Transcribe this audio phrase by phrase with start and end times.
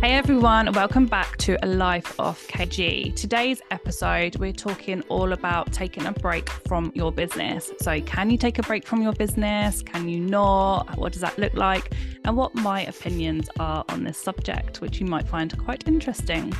[0.00, 3.16] Hey everyone, welcome back to A Life of KG.
[3.16, 7.72] Today's episode, we're talking all about taking a break from your business.
[7.80, 9.82] So, can you take a break from your business?
[9.82, 10.96] Can you not?
[10.96, 11.94] What does that look like?
[12.24, 16.54] And what my opinions are on this subject, which you might find quite interesting.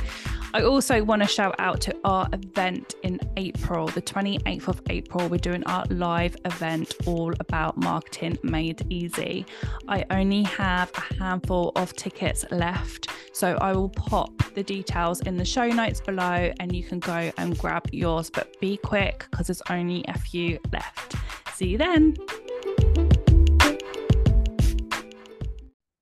[0.51, 5.29] I also want to shout out to our event in April, the 28th of April.
[5.29, 9.45] We're doing our live event all about marketing made easy.
[9.87, 15.37] I only have a handful of tickets left, so I will pop the details in
[15.37, 19.47] the show notes below and you can go and grab yours, but be quick because
[19.47, 21.15] there's only a few left.
[21.53, 22.15] See you then.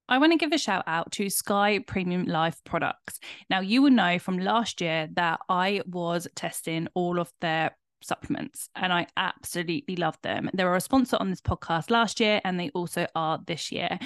[0.10, 3.20] I want to give a shout out to Sky Premium Life products.
[3.50, 8.70] Now, you will know from last year that I was testing all of their supplements
[8.76, 10.50] and I absolutely love them.
[10.54, 14.00] They were a sponsor on this podcast last year and they also are this year.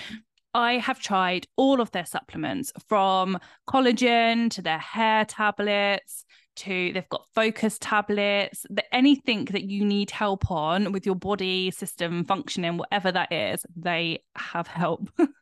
[0.56, 3.38] I have tried all of their supplements from
[3.70, 6.26] collagen to their hair tablets
[6.58, 12.26] to they've got focus tablets, anything that you need help on with your body system
[12.26, 15.10] functioning, whatever that is, they have help.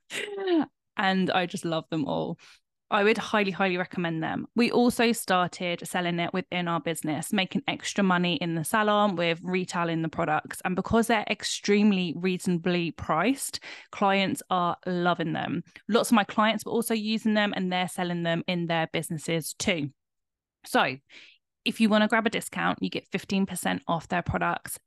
[0.98, 2.38] and I just love them all.
[2.92, 4.48] I would highly, highly recommend them.
[4.56, 9.40] We also started selling it within our business, making extra money in the salon with
[9.44, 10.60] retailing the products.
[10.66, 13.60] And because they're extremely reasonably priced,
[13.92, 15.64] clients are loving them.
[15.88, 19.54] Lots of my clients were also using them and they're selling them in their businesses
[19.60, 19.90] too.
[20.66, 20.98] So
[21.66, 24.80] if you want to grab a discount, you get 15% off their products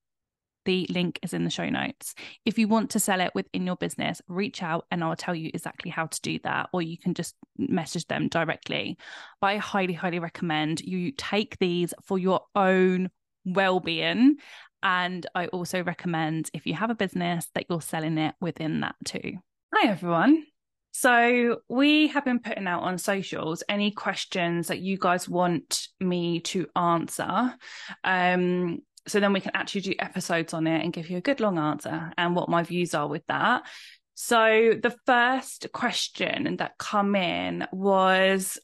[0.64, 2.14] the link is in the show notes.
[2.44, 5.50] If you want to sell it within your business, reach out and I'll tell you
[5.52, 8.98] exactly how to do that, or you can just message them directly.
[9.40, 13.10] But I highly, highly recommend you take these for your own
[13.44, 14.36] well being.
[14.82, 18.96] And I also recommend if you have a business that you're selling it within that
[19.04, 19.34] too.
[19.74, 20.44] Hi, everyone.
[20.94, 26.40] So, we have been putting out on socials any questions that you guys want me
[26.40, 27.54] to answer.
[28.04, 31.40] Um, so then we can actually do episodes on it and give you a good
[31.40, 33.62] long answer and what my views are with that.
[34.14, 38.58] So the first question that come in was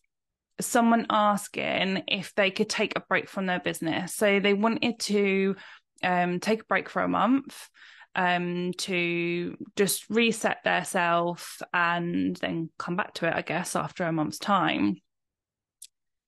[0.61, 4.15] someone asking if they could take a break from their business.
[4.15, 5.57] So they wanted to
[6.03, 7.69] um, take a break for a month
[8.15, 14.05] um, to just reset their self and then come back to it, I guess, after
[14.05, 14.97] a month's time.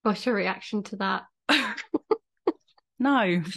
[0.03, 1.23] What's your reaction to that?
[3.01, 3.43] no.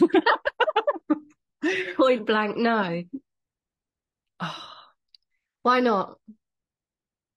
[1.96, 3.02] Point blank, no.
[4.40, 4.62] Oh.
[5.62, 6.18] Why not?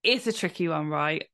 [0.04, 1.26] It's a tricky one, right?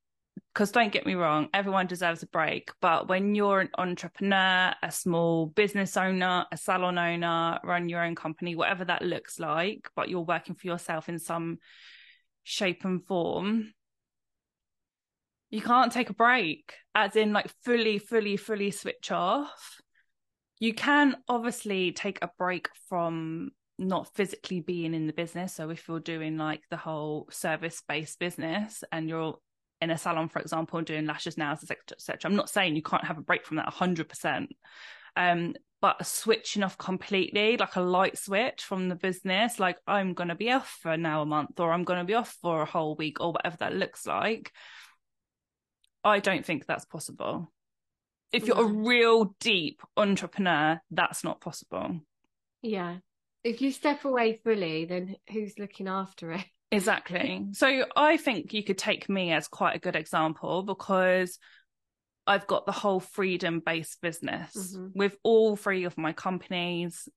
[0.54, 2.70] Because don't get me wrong, everyone deserves a break.
[2.82, 8.14] But when you're an entrepreneur, a small business owner, a salon owner, run your own
[8.14, 11.58] company, whatever that looks like, but you're working for yourself in some
[12.44, 13.74] shape and form,
[15.50, 19.82] you can't take a break, as in like fully, fully, fully switch off
[20.59, 25.53] you can obviously take a break from not physically being in the business.
[25.53, 29.36] So if you're doing like the whole service based business and you're
[29.81, 32.19] in a salon, for example, doing lashes, etc., etc.
[32.30, 34.47] I'm not saying you can't have a break from that 100%.
[35.16, 40.30] Um, but switching off completely, like a light switch from the business, like I'm going
[40.30, 42.66] to be off for now a month or I'm going to be off for a
[42.66, 44.52] whole week or whatever that looks like.
[46.06, 47.53] I don't think that's possible
[48.34, 48.64] if you're yeah.
[48.64, 52.00] a real deep entrepreneur, that's not possible.
[52.64, 52.98] Yeah.
[53.44, 56.46] If you step away fully, then who's looking after it?
[56.72, 57.48] Exactly.
[57.52, 61.38] so I think you could take me as quite a good example because
[62.26, 64.52] I've got the whole freedom based business.
[64.56, 64.98] Mm-hmm.
[64.98, 67.08] With all three of my companies,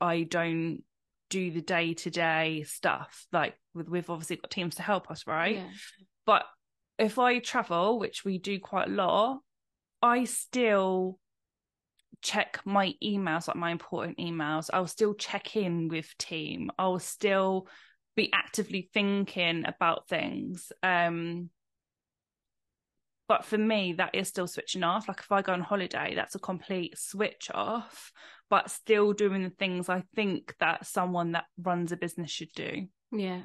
[0.00, 0.82] I don't
[1.30, 3.26] do the day to day stuff.
[3.32, 5.56] Like we've obviously got teams to help us, right?
[5.56, 5.68] Yeah.
[6.26, 6.44] But
[6.98, 9.40] if I travel, which we do quite a lot,
[10.04, 11.18] I still
[12.20, 14.68] check my emails, like my important emails.
[14.70, 16.70] I'll still check in with team.
[16.78, 17.68] I'll still
[18.14, 20.70] be actively thinking about things.
[20.82, 21.48] Um,
[23.28, 25.08] but for me, that is still switching off.
[25.08, 28.12] Like if I go on holiday, that's a complete switch off,
[28.50, 32.88] but still doing the things I think that someone that runs a business should do.
[33.10, 33.40] Yeah.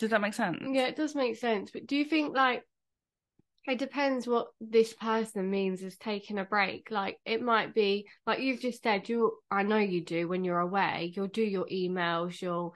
[0.00, 0.58] Does that make sense?
[0.66, 1.70] Yeah, it does make sense.
[1.70, 2.64] But do you think like
[3.66, 6.88] it depends what this person means as taking a break.
[6.90, 10.58] Like it might be like you've just said, you I know you do when you're
[10.58, 12.74] away, you'll do your emails, you'll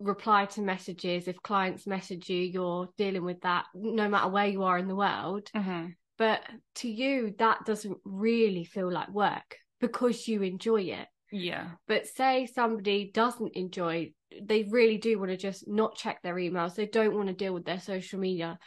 [0.00, 1.28] reply to messages.
[1.28, 4.96] If clients message you, you're dealing with that no matter where you are in the
[4.96, 5.50] world.
[5.54, 5.88] Mm-hmm.
[6.16, 6.42] But
[6.76, 11.06] to you, that doesn't really feel like work because you enjoy it.
[11.30, 11.68] Yeah.
[11.86, 14.12] But say somebody doesn't enjoy,
[14.42, 17.52] they really do want to just not check their emails, they don't want to deal
[17.52, 18.58] with their social media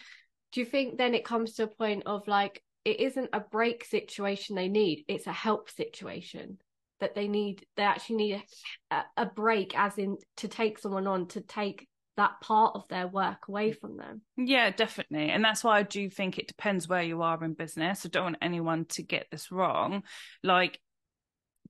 [0.52, 3.86] do you think then it comes to a point of like it isn't a break
[3.86, 6.58] situation they need it's a help situation
[7.00, 8.44] that they need they actually need
[8.92, 11.88] a, a break as in to take someone on to take
[12.18, 13.80] that part of their work away mm.
[13.80, 14.22] from them?
[14.38, 18.06] Yeah definitely and that's why i do think it depends where you are in business
[18.06, 20.04] i don't want anyone to get this wrong
[20.44, 20.80] like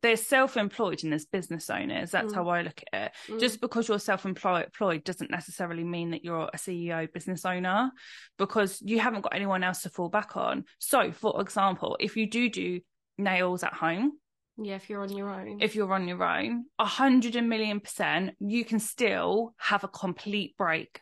[0.02, 2.36] they're self-employed and there's business owners that's mm.
[2.36, 3.40] how i look at it mm.
[3.40, 7.92] just because you're self-employed doesn't necessarily mean that you're a ceo business owner
[8.38, 12.30] because you haven't got anyone else to fall back on so for example if you
[12.30, 12.80] do do
[13.18, 14.14] nails at home
[14.58, 17.80] yeah if you're on your own if you're on your own a hundred and million
[17.80, 21.02] percent you can still have a complete break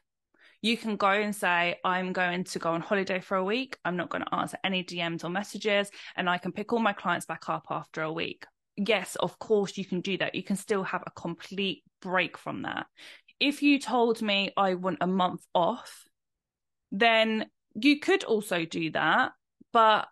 [0.61, 3.77] you can go and say, I'm going to go on holiday for a week.
[3.85, 6.91] I'm not going to answer any DMs or messages, and I can pick all my
[6.91, 8.45] clients back up after a week
[8.87, 10.35] yes, of course you can do that.
[10.35, 12.87] You can still have a complete break from that.
[13.39, 16.03] If you told me I want a month off,
[16.91, 19.31] then you could also do that.
[19.71, 20.07] But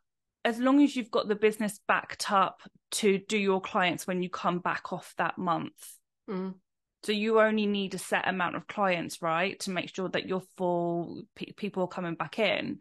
[0.46, 4.30] as long as you've got the business backed up to do your clients when you
[4.30, 5.98] come back off that month.
[6.30, 6.56] Mm.
[7.04, 10.44] So you only need a set amount of clients, right, to make sure that you're
[10.58, 12.80] full, people are coming back in.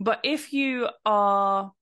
[0.00, 1.72] But if you are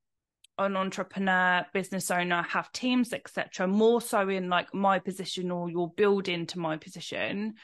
[0.59, 5.93] an entrepreneur business owner have teams etc more so in like my position or you're
[5.97, 7.55] building to my position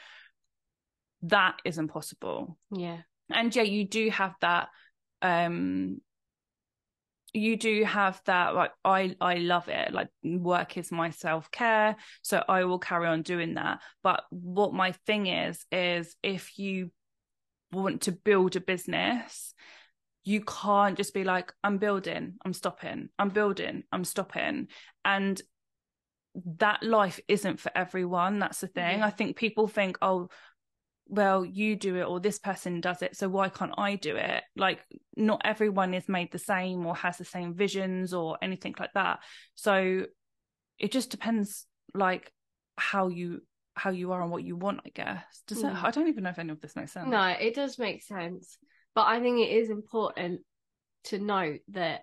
[1.23, 2.57] that is impossible.
[2.71, 2.99] Yeah.
[3.29, 4.69] And yeah you do have that
[5.21, 5.99] um
[7.33, 12.43] you do have that like i i love it like work is my self-care so
[12.47, 13.81] i will carry on doing that.
[14.01, 16.91] But what my thing is is if you
[17.71, 19.53] want to build a business
[20.29, 24.67] you can't just be like i'm building i'm stopping i'm building i'm stopping.
[25.03, 25.41] And
[26.57, 28.97] that life isn't for everyone that's the thing.
[28.97, 29.03] Mm-hmm.
[29.03, 30.29] i think people think oh
[31.07, 34.43] well you do it or this person does it so why can't i do it?
[34.55, 34.81] Like
[35.17, 39.19] not everyone is made the same or has the same visions or anything like that.
[39.55, 40.05] So
[40.77, 41.65] it just depends
[41.95, 42.31] like
[42.77, 43.41] how you
[43.73, 45.23] how you are and what you want i guess.
[45.47, 45.71] Does mm.
[45.71, 47.09] it i don't even know if any of this makes sense.
[47.09, 48.59] No it does make sense
[48.95, 50.41] but I think it is important
[51.05, 52.01] to note that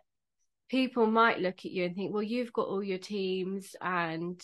[0.68, 4.40] people might look at you and think, well, you've got all your teams and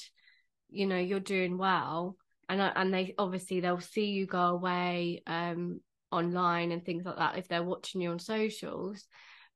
[0.71, 2.17] you know you're doing well,
[2.49, 5.81] and and they obviously they'll see you go away um,
[6.11, 9.05] online and things like that if they're watching you on socials.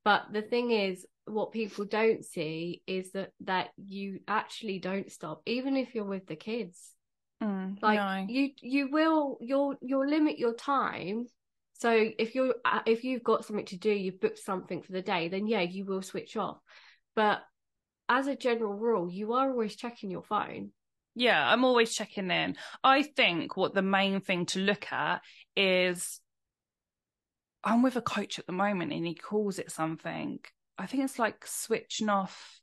[0.04, 5.42] But the thing is, what people don't see is that that you actually don't stop,
[5.46, 6.92] even if you're with the kids.
[7.42, 8.32] Mm, like no.
[8.32, 11.26] you, you will, you'll, you'll limit your time
[11.78, 15.02] so if you're uh, if you've got something to do, you've booked something for the
[15.02, 16.58] day, then yeah, you will switch off.
[17.14, 17.43] But
[18.08, 20.70] as a general rule, you are always checking your phone.
[21.14, 22.56] Yeah, I'm always checking in.
[22.84, 25.23] I think what the main thing to look at
[25.56, 26.20] is
[27.64, 30.38] I'm with a coach at the moment and he calls it something.
[30.78, 32.61] I think it's like switching off.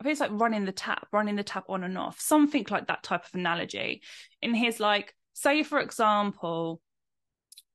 [0.00, 2.86] I think it's like running the tap, running the tap on and off, something like
[2.86, 4.02] that type of analogy.
[4.40, 6.80] And he's like, say, for example,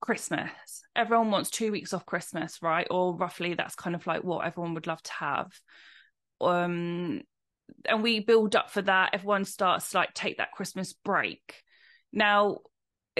[0.03, 0.51] Christmas.
[0.97, 2.85] Everyone wants two weeks off Christmas, right?
[2.91, 5.53] Or roughly that's kind of like what everyone would love to have.
[6.41, 7.21] Um
[7.85, 9.11] and we build up for that.
[9.13, 11.63] Everyone starts to like take that Christmas break.
[12.11, 12.57] Now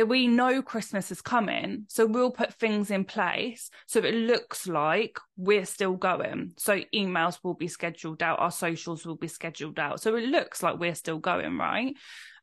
[0.06, 5.17] we know Christmas is coming, so we'll put things in place so it looks like
[5.38, 6.51] we're still going.
[6.58, 10.01] So emails will be scheduled out, our socials will be scheduled out.
[10.01, 11.96] So it looks like we're still going, right?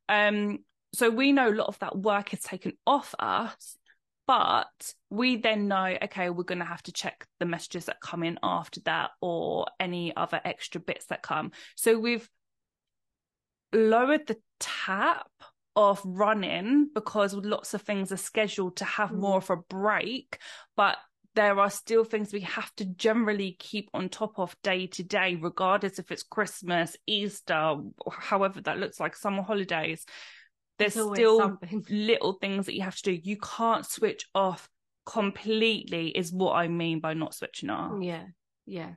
[0.09, 0.61] Um,
[0.95, 3.77] so we know a lot of that work is taken off us
[4.31, 8.23] but we then know, okay, we're going to have to check the messages that come
[8.23, 11.51] in after that or any other extra bits that come.
[11.75, 12.29] So we've
[13.73, 15.27] lowered the tap
[15.75, 19.43] of running because lots of things are scheduled to have more mm.
[19.43, 20.39] of a break,
[20.77, 20.97] but
[21.35, 25.39] there are still things we have to generally keep on top of day to day,
[25.41, 27.79] regardless if it's Christmas, Easter,
[28.13, 30.07] however that looks like, summer holidays
[30.81, 31.85] there's still something.
[31.91, 33.21] little things that you have to do.
[33.23, 34.69] You can't switch off
[35.07, 38.03] completely, is what I mean by not switching off.
[38.03, 38.25] Yeah,
[38.67, 38.95] yeah.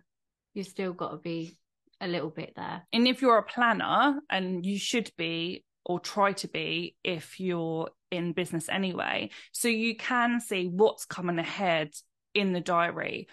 [0.54, 1.58] You still got to be
[2.02, 2.84] a little bit there.
[2.92, 7.90] And if you're a planner, and you should be, or try to be, if you're
[8.12, 11.92] in business anyway, so you can see what's coming ahead
[12.34, 13.28] in the diary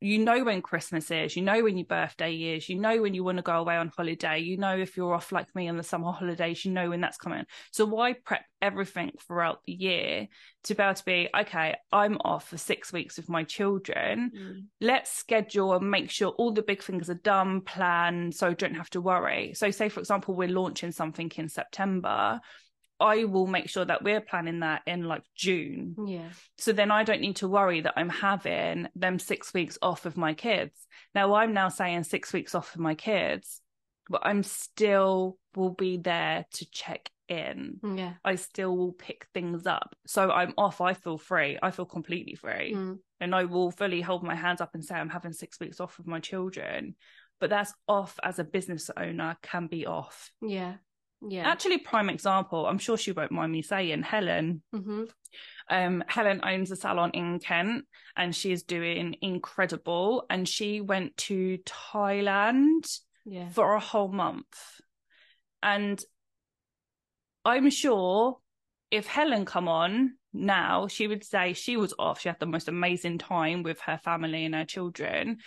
[0.00, 3.24] you know when Christmas is, you know when your birthday is, you know when you
[3.24, 5.82] want to go away on holiday, you know if you're off like me on the
[5.82, 7.44] summer holidays, you know when that's coming.
[7.70, 10.28] So why prep everything throughout the year
[10.64, 14.32] to be able to be, okay, I'm off for six weeks with my children.
[14.36, 14.64] Mm.
[14.80, 18.90] Let's schedule and make sure all the big things are done, planned, so don't have
[18.90, 19.54] to worry.
[19.54, 22.40] So say for example, we're launching something in September.
[23.02, 25.96] I will make sure that we're planning that in like June.
[26.06, 26.28] Yeah.
[26.58, 30.16] So then I don't need to worry that I'm having them six weeks off of
[30.16, 30.86] my kids.
[31.14, 33.60] Now I'm now saying six weeks off of my kids,
[34.08, 37.80] but I'm still will be there to check in.
[37.82, 38.14] Yeah.
[38.24, 39.94] I still will pick things up.
[40.06, 40.80] So I'm off.
[40.80, 41.58] I feel free.
[41.62, 42.74] I feel completely free.
[42.74, 42.98] Mm.
[43.20, 45.98] And I will fully hold my hands up and say I'm having six weeks off
[45.98, 46.94] of my children.
[47.40, 50.30] But that's off as a business owner can be off.
[50.40, 50.74] Yeah.
[51.28, 51.48] Yeah.
[51.48, 54.62] Actually, prime example, I'm sure she won't mind me saying, Helen.
[54.72, 55.04] hmm
[55.70, 57.86] Um, Helen owns a salon in Kent
[58.16, 60.26] and she is doing incredible.
[60.28, 63.48] And she went to Thailand Yeah.
[63.50, 64.80] for a whole month.
[65.62, 66.02] And
[67.44, 68.38] I'm sure
[68.90, 72.20] if Helen come on now, she would say she was off.
[72.20, 75.38] She had the most amazing time with her family and her children.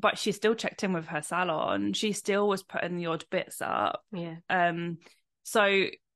[0.00, 1.92] But she still checked in with her salon.
[1.92, 4.02] She still was putting the odd bits up.
[4.12, 4.36] Yeah.
[4.48, 4.98] Um,
[5.42, 5.64] so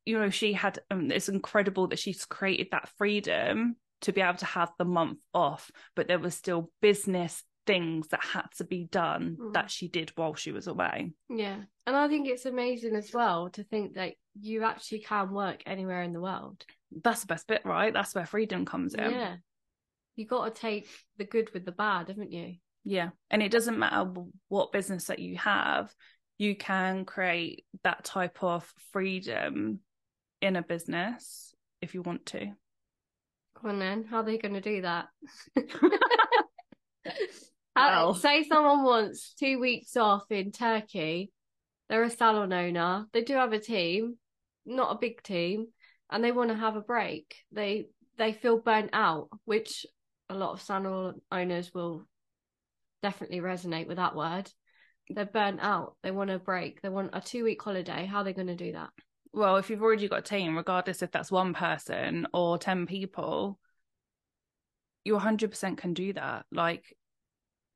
[0.04, 4.38] you know, she had um, it's incredible that she's created that freedom to be able
[4.38, 8.84] to have the month off, but there was still business things that had to be
[8.84, 9.52] done Mm.
[9.54, 11.12] that she did while she was away.
[11.30, 11.58] Yeah.
[11.86, 16.02] And I think it's amazing as well to think that you actually can work anywhere
[16.02, 16.64] in the world.
[17.04, 17.92] That's the best bit, right?
[17.92, 19.10] That's where freedom comes in.
[19.12, 19.36] Yeah.
[20.16, 22.56] You got to take the good with the bad, haven't you?
[22.84, 23.10] Yeah.
[23.30, 24.10] And it doesn't matter
[24.48, 25.92] what business that you have,
[26.38, 29.80] you can create that type of freedom
[30.40, 32.40] in a business if you want to.
[33.60, 34.04] Come on then.
[34.04, 35.06] How are they going to do that?
[37.76, 38.14] How- Well.
[38.14, 41.30] say someone wants two weeks off in Turkey.
[41.88, 43.06] They're a salon owner.
[43.12, 44.16] They do have a team,
[44.66, 45.66] not a big team,
[46.10, 47.34] and they want to have a break.
[47.50, 47.86] They
[48.18, 49.86] they feel burnt out, which
[50.28, 52.06] a lot of salon owners will
[53.02, 54.50] definitely resonate with that word.
[55.08, 55.96] They're burnt out.
[56.02, 56.80] They want a break.
[56.80, 58.06] They want a two week holiday.
[58.06, 58.90] How are they going to do that?
[59.32, 63.58] Well, if you've already got a team, regardless if that's one person or 10 people,
[65.04, 66.44] you 100% can do that.
[66.52, 66.96] Like,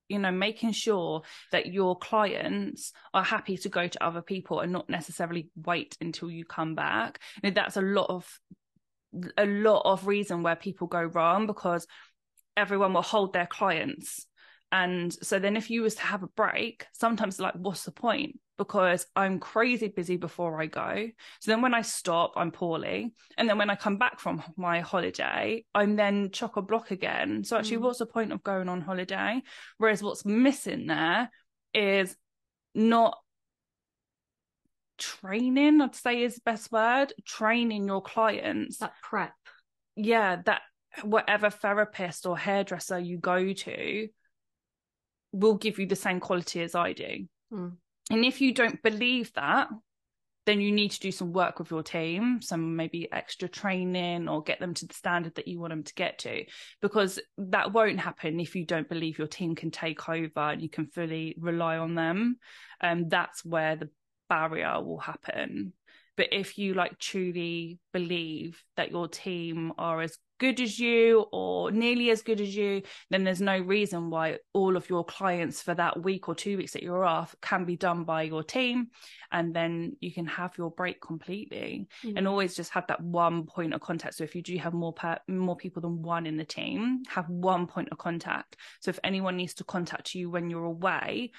[0.08, 4.72] you know, making sure that your clients are happy to go to other people and
[4.72, 7.20] not necessarily wait until you come back.
[7.42, 8.40] And that's a lot of
[9.38, 11.86] a lot of reason where people go wrong because
[12.56, 14.26] everyone will hold their clients.
[14.72, 18.40] And so then if you was to have a break, sometimes like, what's the point?
[18.58, 21.08] Because I'm crazy busy before I go.
[21.40, 23.12] So then when I stop, I'm poorly.
[23.38, 27.44] And then when I come back from my holiday, I'm then chock a block again.
[27.44, 27.82] So actually, Mm.
[27.82, 29.42] what's the point of going on holiday?
[29.78, 31.30] Whereas what's missing there
[31.72, 32.16] is
[32.74, 33.18] not
[34.98, 38.78] training, I'd say is the best word, training your clients.
[38.78, 39.34] That prep.
[39.94, 40.62] Yeah, that
[41.02, 44.08] whatever therapist or hairdresser you go to
[45.38, 47.26] will give you the same quality as I do.
[47.52, 47.76] Mm.
[48.10, 49.68] And if you don't believe that,
[50.46, 54.42] then you need to do some work with your team, some maybe extra training or
[54.42, 56.44] get them to the standard that you want them to get to,
[56.80, 60.68] because that won't happen if you don't believe your team can take over and you
[60.68, 62.36] can fully rely on them.
[62.80, 63.90] And that's where the
[64.28, 65.72] barrier will happen.
[66.16, 71.70] But if you like truly believe that your team are as good as you or
[71.70, 75.74] nearly as good as you, then there's no reason why all of your clients for
[75.74, 78.88] that week or two weeks that you're off can be done by your team.
[79.32, 82.28] And then you can have your break completely and mm.
[82.28, 84.14] always just have that one point of contact.
[84.14, 87.28] So if you do have more per- more people than one in the team, have
[87.28, 88.56] one point of contact.
[88.80, 91.32] So if anyone needs to contact you when you're away,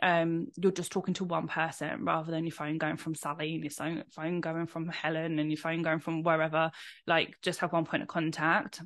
[0.00, 3.64] um, you're just talking to one person rather than your phone going from Sally and
[3.64, 6.70] your phone, going from Helen and your phone going from wherever.
[7.06, 8.82] Like, just have one point of contact.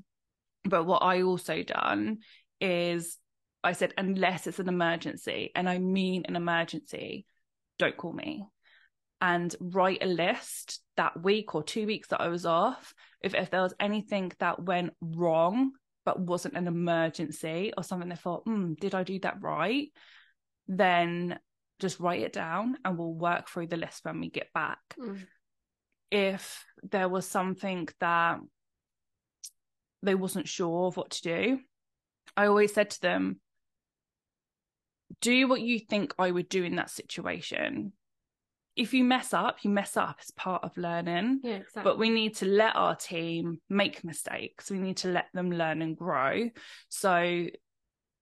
[0.64, 2.18] But what I also done
[2.60, 3.18] is
[3.64, 7.26] I said, unless it's an emergency, and I mean an emergency,
[7.78, 8.44] don't call me.
[9.20, 12.92] And write a list that week or two weeks that I was off.
[13.20, 15.72] If if there was anything that went wrong
[16.04, 19.88] but wasn't an emergency or something they thought, hmm, did I do that right?
[20.74, 21.38] Then
[21.80, 24.78] just write it down and we'll work through the list when we get back.
[24.98, 25.26] Mm.
[26.10, 28.38] If there was something that
[30.02, 31.58] they wasn't sure of what to do,
[32.36, 33.40] I always said to them,
[35.20, 37.92] do what you think I would do in that situation.
[38.74, 40.16] If you mess up, you mess up.
[40.20, 41.40] It's part of learning.
[41.42, 41.82] Yeah, exactly.
[41.82, 44.70] But we need to let our team make mistakes.
[44.70, 46.48] We need to let them learn and grow.
[46.88, 47.48] So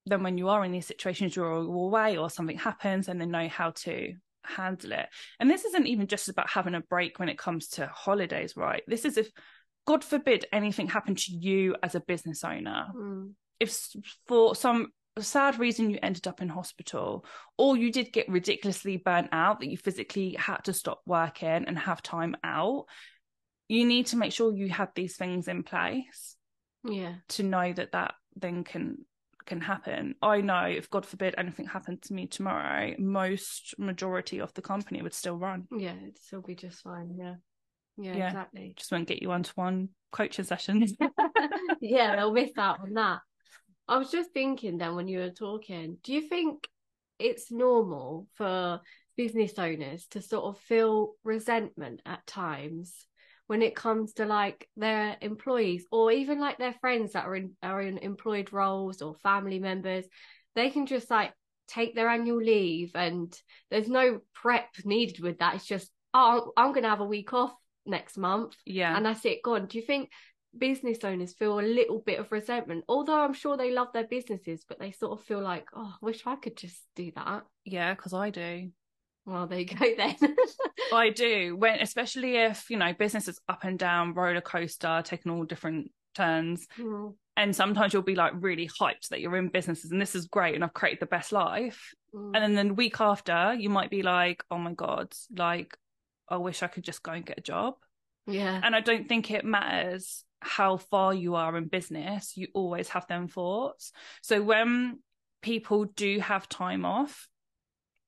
[0.07, 3.49] then when you are in these situations, you're away or something happens and they know
[3.49, 4.15] how to
[4.45, 5.07] handle it.
[5.39, 8.83] And this isn't even just about having a break when it comes to holidays, right?
[8.87, 9.29] This is if,
[9.87, 13.35] God forbid, anything happened to you as a business owner Mm.
[13.59, 13.77] if
[14.27, 14.89] for some
[15.19, 17.27] sad reason you ended up in hospital
[17.59, 21.79] or you did get ridiculously burnt out that you physically had to stop working and
[21.79, 22.87] have time out
[23.69, 26.37] you need to make sure you have these things in place
[26.85, 27.17] Yeah.
[27.31, 29.05] to know that that then can
[29.47, 30.15] can happen.
[30.23, 35.03] I know if God forbid anything happened to me tomorrow, most majority of the company
[35.03, 35.67] would still run.
[35.77, 35.95] Yeah.
[36.01, 37.15] It'd still be just fine.
[37.19, 37.35] Yeah.
[37.97, 38.27] Yeah, Yeah.
[38.29, 38.75] exactly.
[38.77, 40.95] Just won't get you one to one coaching sessions.
[41.81, 43.21] yeah, they'll miss out on that.
[43.89, 46.67] I was just thinking then when you were talking, do you think
[47.19, 48.81] it's normal for
[49.17, 52.95] business owners to sort of feel resentment at times
[53.51, 57.51] when it comes to like their employees or even like their friends that are in
[57.65, 60.05] are in employed roles or family members?
[60.55, 61.33] They can just like
[61.67, 63.37] take their annual leave and
[63.69, 65.57] there's no prep needed with that.
[65.57, 67.53] It's just, oh, I'm going to have a week off
[67.85, 68.97] next month yeah.
[68.97, 69.67] and that's it gone.
[69.67, 70.11] Do you think
[70.57, 72.85] business owners feel a little bit of resentment?
[72.89, 76.07] Although I'm sure they love their businesses, but they sort of feel like, oh, I
[76.07, 77.43] wish I could just do that.
[77.65, 78.71] yeah, because I do.
[79.27, 80.17] Well, there you go then.
[80.93, 81.57] I do.
[81.57, 85.91] When especially if, you know, business is up and down, roller coaster, taking all different
[86.15, 86.67] turns.
[86.79, 90.27] Mm, And sometimes you'll be like really hyped that you're in businesses and this is
[90.27, 91.93] great and I've created the best life.
[92.15, 92.33] mm.
[92.35, 95.77] And then the week after, you might be like, oh my God, like,
[96.29, 97.75] I wish I could just go and get a job.
[98.27, 98.61] yeah.
[98.63, 103.07] And I don't think it matters how far you are in business, you always have
[103.07, 103.93] them thoughts.
[104.23, 105.01] So when
[105.43, 107.29] people do have time off,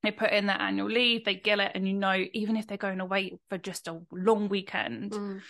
[0.03, 2.77] they put in their annual leave, they get it, and you know, even if they're
[2.77, 5.41] going away for just a long weekend, Mm,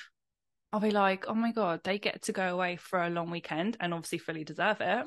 [0.72, 3.76] I'll be like, oh my God, they get to go away for a long weekend
[3.80, 5.06] and obviously fully deserve it.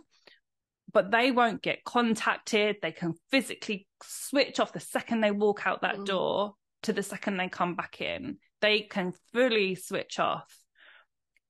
[0.93, 2.77] But they won't get contacted.
[2.81, 6.05] They can physically switch off the second they walk out that Mm.
[6.05, 8.37] door to the second they come back in.
[8.61, 10.45] They can fully switch off.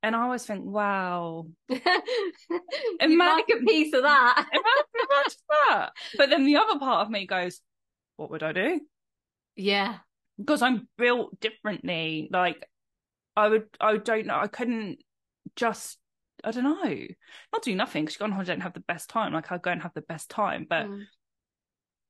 [0.01, 1.47] And I always think, wow,
[2.99, 4.45] Imagine- a piece of that.
[4.51, 5.89] imagine, imagine that.
[6.17, 7.59] But then the other part of me goes,
[8.15, 8.81] what would I do?
[9.55, 9.99] Yeah.
[10.37, 12.29] because I'm built differently.
[12.31, 12.67] Like
[13.35, 14.99] I would, I don't know, I couldn't
[15.55, 15.97] just,
[16.43, 17.05] I don't know,
[17.53, 19.33] not do nothing because you go on holiday and have the best time.
[19.33, 21.05] Like I'd go and have the best time, but Mm,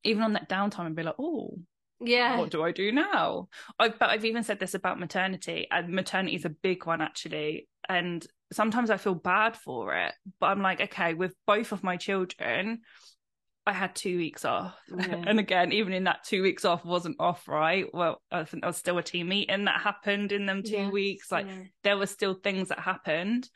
[0.03, 1.57] even on that downtime, I'd be like, oh,
[1.99, 2.37] Yeah.
[2.37, 3.47] what do I do now?
[3.79, 7.67] I, but I've even said this about maternity, and maternity is a big one actually.
[7.87, 11.97] And sometimes I feel bad for it, but I'm like, okay, with both of my
[11.97, 12.81] children.
[13.67, 14.75] I had two weeks off.
[14.97, 15.23] Yeah.
[15.27, 17.85] And again, even in that two weeks off wasn't off, right?
[17.93, 21.31] Well, I think there was still a team meeting that happened in them two weeks.
[21.31, 21.63] Like yeah.
[21.83, 23.49] there were still things that happened.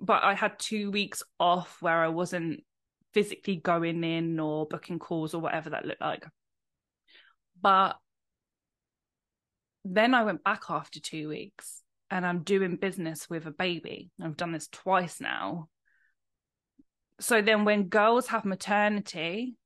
[0.00, 2.60] But I had two weeks off where I wasn't
[3.14, 6.26] physically going in or booking calls or whatever that looked like.
[7.60, 7.96] But
[9.84, 14.10] then I went back after two weeks and I'm doing business with a baby.
[14.22, 15.68] I've done this twice now.
[17.20, 19.56] So then when girls have maternity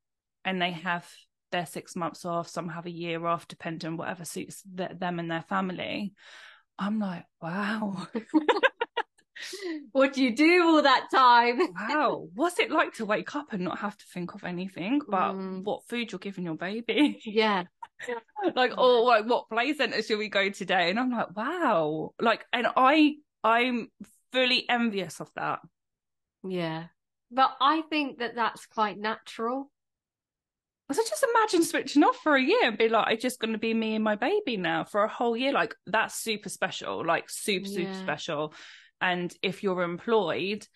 [0.45, 1.09] and they have
[1.51, 5.19] their six months off, some have a year off, depending on whatever suits th- them
[5.19, 6.13] and their family.
[6.79, 8.07] I'm like, wow,
[9.91, 11.59] What do you do all that time?
[11.79, 12.27] wow.
[12.33, 15.63] What's it like to wake up and not have to think of anything but Mm.
[15.63, 17.19] what food you're giving your baby?
[17.25, 17.63] Yeah.
[18.55, 20.89] like, or like, what play center should we go today?
[20.89, 22.11] And I'm like, wow.
[22.19, 23.89] Like, and I, I'm
[24.31, 25.59] fully envious of that.
[26.47, 26.85] Yeah.
[27.31, 29.71] But I think that that's quite natural.
[30.91, 33.59] So just imagine switching off for a year and be like, it's just going to
[33.59, 35.53] be me and my baby now for a whole year.
[35.53, 38.53] Like that's super special, like super, super special.
[38.99, 40.67] And if you're employed,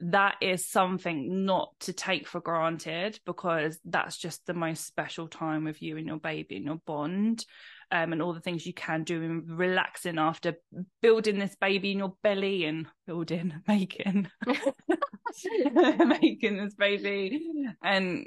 [0.00, 5.64] that is something not to take for granted because that's just the most special time
[5.64, 7.44] with you and your baby and your bond.
[7.90, 10.56] Um, and all the things you can do and relaxing after
[11.00, 14.28] building this baby in your belly and building, making,
[15.72, 17.40] making this baby
[17.82, 18.26] and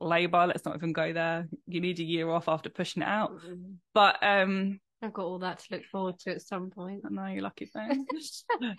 [0.00, 0.46] labor.
[0.46, 1.46] Let's not even go there.
[1.66, 3.32] You need a year off after pushing it out.
[3.94, 7.02] But um, I've got all that to look forward to at some point.
[7.04, 8.06] I know you're lucky thing.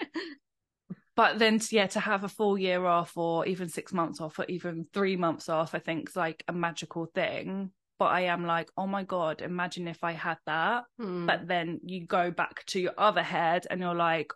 [1.15, 4.46] but then, yeah, to have a full year off or even six months off or
[4.46, 7.72] even three months off, I think is like a magical thing.
[7.99, 10.86] But I am like, oh my God, imagine if I had that.
[10.99, 11.25] Hmm.
[11.25, 14.32] But then you go back to your other head and you're like,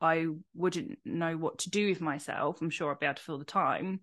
[0.00, 2.60] I wouldn't know what to do with myself.
[2.60, 4.00] I'm sure I'd be able to fill the time.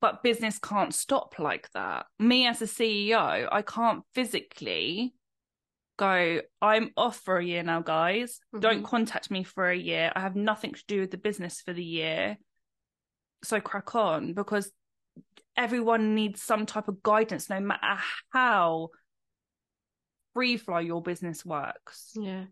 [0.00, 2.06] But business can't stop like that.
[2.18, 5.14] Me as a CEO, I can't physically
[5.96, 8.40] go, I'm off for a year now, guys.
[8.58, 8.86] Don't Mhm.
[8.86, 10.12] contact me for a year.
[10.14, 12.36] I have nothing to do with the business for the year.
[13.44, 14.72] So crack on because
[15.56, 18.00] everyone needs some type of guidance, no matter
[18.32, 18.88] how
[20.34, 22.12] free flow your business works.
[22.14, 22.44] yeah.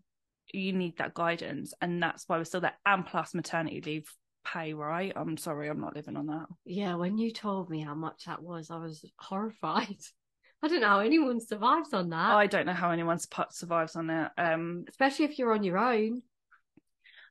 [0.53, 1.73] You need that guidance.
[1.81, 2.77] And that's why we're still there.
[2.85, 4.07] And plus maternity leave
[4.45, 5.13] pay, right?
[5.17, 6.47] I'm sorry, I'm not living on that.
[6.65, 6.97] Yeah.
[6.97, 9.97] When you told me how much that was, I was horrified.
[10.63, 13.19] I don't know how anyone survives on that, I don't know how anyone
[13.51, 14.31] survives on it.
[14.39, 16.23] Um, especially if you're on your own.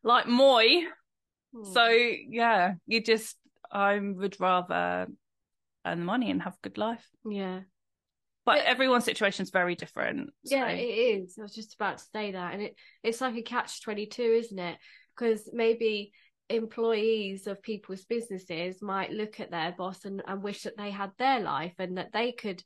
[0.03, 0.65] like moi.
[1.55, 1.71] Hmm.
[1.71, 3.37] So yeah, you just
[3.71, 5.07] I would rather
[5.85, 7.07] earn the money and have a good life.
[7.29, 7.61] yeah.
[8.43, 10.31] But But- everyone's situation is very different.
[10.43, 11.37] Yeah, it is.
[11.37, 14.23] I was just about to say that, and it it's like a catch twenty two,
[14.23, 14.77] isn't it?
[15.15, 16.11] Because maybe
[16.49, 21.11] employees of people's businesses might look at their boss and, and wish that they had
[21.17, 22.63] their life and that they could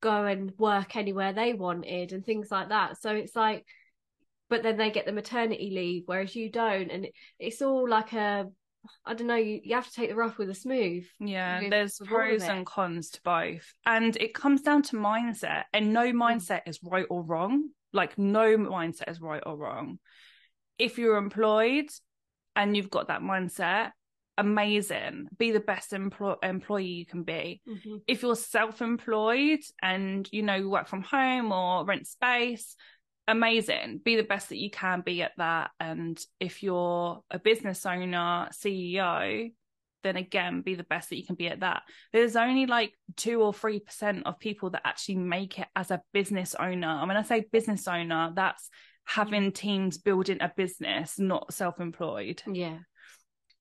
[0.00, 3.00] go and work anywhere they wanted and things like that.
[3.00, 3.66] So it's like,
[4.48, 8.12] but then they get the maternity leave, whereas you don't, and it, it's all like
[8.12, 8.46] a,
[9.04, 9.36] I don't know.
[9.36, 11.04] You you have to take the rough with the smooth.
[11.20, 13.72] Yeah, there's pros and cons to both.
[13.86, 17.70] And it comes down to mindset, and no mindset is right or wrong.
[17.92, 19.98] Like, no mindset is right or wrong.
[20.78, 21.86] If you're employed
[22.56, 23.90] and you've got that mindset,
[24.38, 25.28] amazing.
[25.36, 27.60] Be the best emplo- employee you can be.
[27.68, 28.02] Mhm.
[28.06, 32.76] If you're self employed and, you know, you work from home or rent space,
[33.28, 34.00] amazing.
[34.04, 35.70] Be the best that you can be at that.
[35.80, 39.52] And if you're a business owner, CEO,
[40.02, 41.82] then again, be the best that you can be at that.
[42.12, 46.02] There's only like two or three percent of people that actually make it as a
[46.12, 46.88] business owner.
[46.88, 48.68] And when I say business owner, that's
[49.04, 52.42] having teams building a business, not self employed.
[52.46, 52.78] Yeah,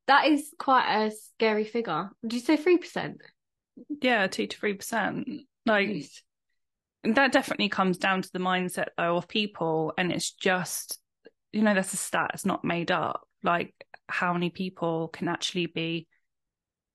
[0.08, 2.10] that is quite a scary figure.
[2.24, 3.22] Did you say three percent?
[4.02, 5.28] Yeah, two to three percent.
[7.04, 11.00] That definitely comes down to the mindset though of people and it's just
[11.52, 13.74] you know that's a stat it's not made up like
[14.08, 16.08] how many people can actually be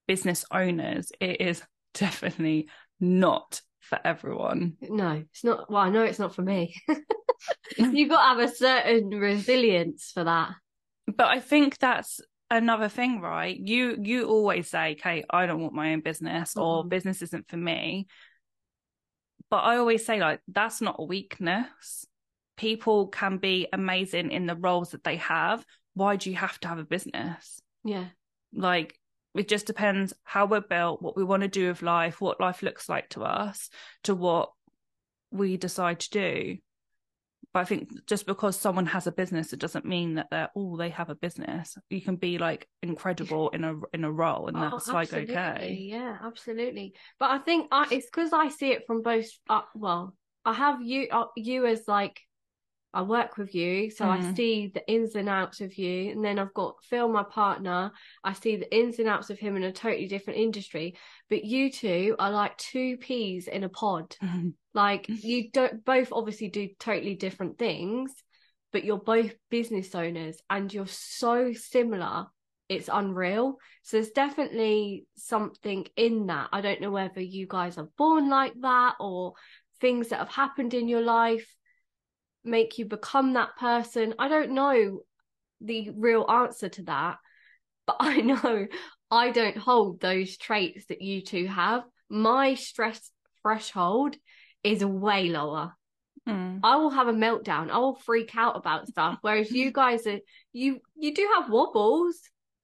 [0.07, 1.61] business owners it is
[1.93, 5.69] definitely not for everyone No, it's not.
[5.69, 6.73] Well, I know it's not for me.
[7.77, 10.51] You've got to have a certain resilience for that.
[11.05, 15.73] but i think that's another thing right you you always say kate i don't want
[15.73, 16.89] my own business or Mhm.
[16.89, 18.07] business isn't for me
[19.49, 22.05] but i always say like that's not a weakness.
[22.57, 25.63] People can be amazing in the roles that they have.
[25.93, 27.61] Why do you have to have a business?
[27.83, 28.05] Yeah,
[28.53, 28.97] like
[29.35, 32.63] it just depends how we're built what we want to do with life what life
[32.63, 33.69] looks like to us
[34.03, 34.49] to what
[35.31, 36.57] we decide to do
[37.53, 40.77] but i think just because someone has a business it doesn't mean that they're oh
[40.77, 44.57] they have a business you can be like incredible in a in a role and
[44.57, 46.93] Oh, that's like okay Yeah, absolutely.
[47.19, 49.27] But I think I, it's because I see it from both.
[49.49, 52.19] Uh, well, I have you, uh, you as like.
[52.93, 54.35] I work with you, so I Mm.
[54.35, 57.91] see the ins and outs of you, and then I've got Phil, my partner.
[58.23, 60.95] I see the ins and outs of him in a totally different industry.
[61.29, 64.15] But you two are like two peas in a pod.
[64.73, 68.13] Like you don't both obviously do totally different things,
[68.71, 72.27] but you're both business owners and you're so similar.
[72.69, 73.57] It's unreal.
[73.83, 76.49] So there's definitely something in that.
[76.51, 79.33] I don't know whether you guys are born like that or
[79.79, 81.56] things that have happened in your life
[82.47, 84.13] make you become that person.
[84.17, 85.01] I don't know
[85.61, 87.17] the real answer to that,
[87.85, 88.67] but I know
[89.11, 91.83] I don't hold those traits that you two have.
[92.09, 94.15] My stress threshold
[94.63, 95.73] is way lower.
[96.27, 96.59] Mm.
[96.63, 97.69] I will have a meltdown.
[97.69, 99.17] I will freak out about stuff.
[99.21, 100.19] Whereas you guys are
[100.53, 102.17] you you do have wobbles,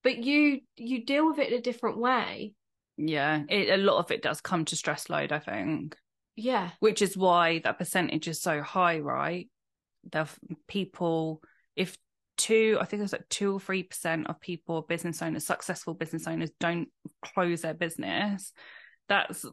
[0.04, 2.54] but you you deal with it in a different way.
[2.98, 5.96] yeah it, a lot of it does come to stress load i think
[6.36, 6.70] Yeah.
[6.80, 9.48] which is why that percentage is so high, right?
[10.10, 10.28] The
[10.68, 11.42] people,
[11.76, 11.98] if
[12.38, 16.28] two, I think it's like two or three percent of people, business owners, successful business
[16.28, 16.90] owners, don't
[17.24, 18.52] close their business,
[19.08, 19.46] that's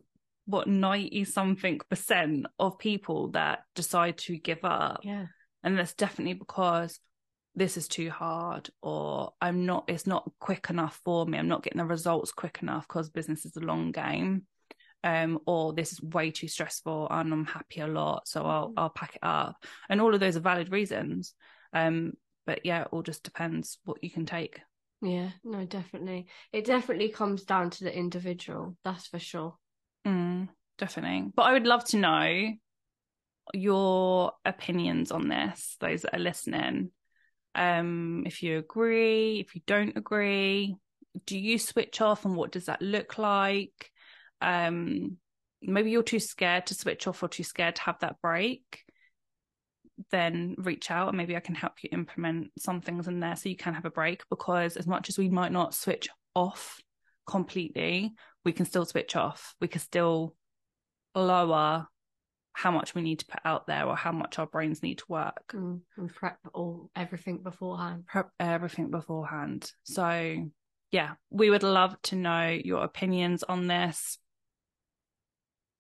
[0.47, 5.01] what 90 something percent of people that decide to give up.
[5.03, 5.27] Yeah.
[5.63, 6.99] And that's definitely because
[7.55, 11.39] this is too hard or I'm not, it's not quick enough for me.
[11.39, 14.43] I'm not getting the results quick enough because business is a long game
[15.03, 18.75] um, or this is way too stressful and I'm happy a lot, so I'll Mhm.
[18.77, 19.65] I'll pack it up.
[19.89, 21.35] And all of those are valid reasons.
[21.73, 22.13] Um,
[22.47, 24.61] but yeah, it all just depends what you can take.
[25.03, 25.31] Yeah.
[25.45, 26.27] No, definitely.
[26.53, 28.77] It definitely comes down to the individual.
[28.85, 29.57] That's for sure.
[30.07, 31.31] Mm, definitely.
[31.35, 32.53] But I would love to know
[33.55, 36.91] your opinions on this, those that are listening.
[37.55, 40.77] Um, if you agree, if you don't agree,
[41.27, 43.90] do you switch off and what does that look like?
[44.41, 45.17] Um,
[45.63, 48.85] maybe you're too scared to switch off or too scared to have that break.
[50.11, 53.49] Then reach out and maybe I can help you implement some things in there so
[53.49, 56.81] you can have a break because as much as we might not switch off
[57.27, 59.55] completely, we can still switch off.
[59.61, 60.35] We can still
[61.15, 61.87] lower
[62.53, 65.05] how much we need to put out there or how much our brains need to
[65.09, 65.53] work.
[65.55, 68.07] Mm, and prep all everything beforehand.
[68.07, 69.71] Prep everything beforehand.
[69.85, 70.49] So,
[70.91, 74.19] yeah, we would love to know your opinions on this.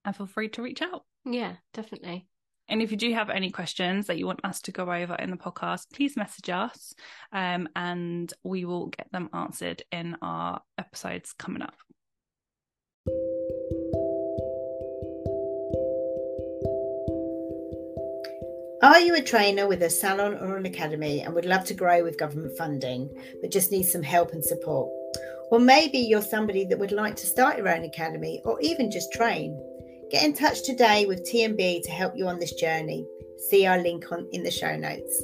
[0.04, 1.04] And feel free to reach out.
[1.24, 2.26] Yeah, definitely.
[2.68, 5.30] And if you do have any questions that you want us to go over in
[5.30, 6.94] the podcast, please message us
[7.32, 11.74] um, and we will get them answered in our episodes coming up.
[18.82, 22.02] Are you a trainer with a salon or an academy and would love to grow
[22.02, 23.10] with government funding,
[23.42, 24.90] but just need some help and support?
[25.50, 29.12] Or maybe you're somebody that would like to start your own academy or even just
[29.12, 29.60] train.
[30.10, 33.06] Get in touch today with TMB to help you on this journey.
[33.38, 35.22] See our link on in the show notes.